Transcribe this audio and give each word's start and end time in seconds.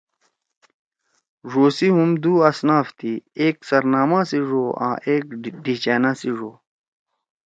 ڙو 1.51 1.65
سی 1.77 1.87
ہُم 1.95 2.11
دُو 2.21 2.33
اصناف 2.49 2.87
تھی 2.97 3.13
ایک 3.41 3.55
سرناما 3.67 4.19
سی 4.29 4.39
ڙو 4.49 4.63
آں 4.85 4.95
ایک 5.07 5.25
ڈھیِچأنا 5.63 6.11
سی 6.19 6.29
ڙو۔ 6.37 6.51